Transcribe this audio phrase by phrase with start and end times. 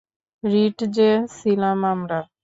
[0.43, 2.19] রিটজে ছিলাম আমরা।